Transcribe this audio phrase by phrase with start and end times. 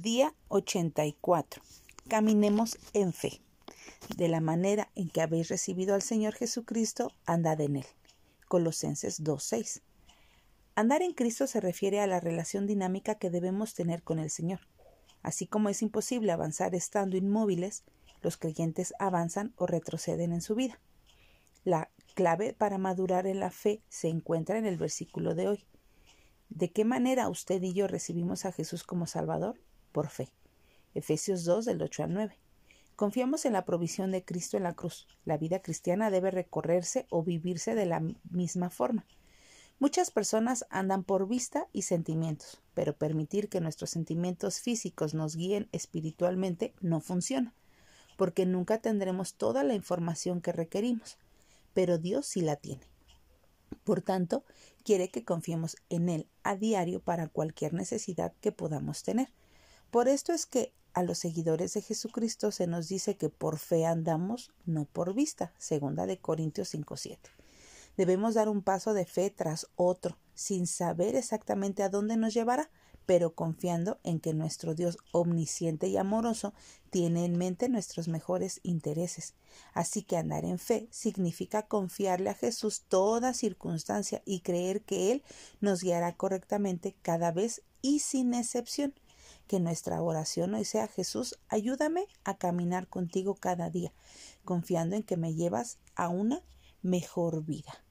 [0.00, 1.60] Día 84.
[2.06, 3.40] Caminemos en fe.
[4.16, 7.86] De la manera en que habéis recibido al Señor Jesucristo, andad en Él.
[8.46, 9.82] Colosenses 2.6.
[10.76, 14.60] Andar en Cristo se refiere a la relación dinámica que debemos tener con el Señor.
[15.24, 17.82] Así como es imposible avanzar estando inmóviles,
[18.22, 20.78] los creyentes avanzan o retroceden en su vida.
[21.64, 25.66] La clave para madurar en la fe se encuentra en el versículo de hoy.
[26.50, 29.58] ¿De qué manera usted y yo recibimos a Jesús como Salvador?
[29.92, 30.28] Por fe.
[30.94, 32.38] Efesios 2 del 8 al 9.
[32.96, 35.06] Confiamos en la provisión de Cristo en la cruz.
[35.24, 39.06] La vida cristiana debe recorrerse o vivirse de la misma forma.
[39.80, 45.68] Muchas personas andan por vista y sentimientos, pero permitir que nuestros sentimientos físicos nos guíen
[45.70, 47.54] espiritualmente no funciona,
[48.16, 51.16] porque nunca tendremos toda la información que requerimos,
[51.74, 52.82] pero Dios sí la tiene.
[53.84, 54.44] Por tanto,
[54.82, 59.28] quiere que confiemos en Él a diario para cualquier necesidad que podamos tener.
[59.90, 63.86] Por esto es que a los seguidores de Jesucristo se nos dice que por fe
[63.86, 67.30] andamos, no por vista, segunda de Corintios 5:7.
[67.96, 72.70] Debemos dar un paso de fe tras otro, sin saber exactamente a dónde nos llevará,
[73.06, 76.52] pero confiando en que nuestro Dios omnisciente y amoroso
[76.90, 79.32] tiene en mente nuestros mejores intereses.
[79.72, 85.22] Así que andar en fe significa confiarle a Jesús toda circunstancia y creer que Él
[85.62, 88.92] nos guiará correctamente cada vez y sin excepción.
[89.48, 93.92] Que nuestra oración hoy sea Jesús, ayúdame a caminar contigo cada día,
[94.44, 96.42] confiando en que me llevas a una
[96.82, 97.82] mejor vida.